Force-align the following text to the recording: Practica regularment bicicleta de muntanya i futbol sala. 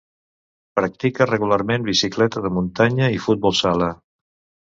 Practica 0.79 1.27
regularment 1.31 1.85
bicicleta 1.89 2.43
de 2.45 2.51
muntanya 2.55 3.09
i 3.19 3.23
futbol 3.29 3.57
sala. 3.61 3.91